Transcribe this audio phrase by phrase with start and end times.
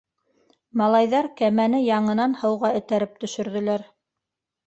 [0.81, 3.87] Малайҙар кәмәне яңынан һыуға этәреп төшөрҙөләр.